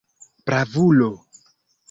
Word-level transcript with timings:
Bravulo! 0.47 1.11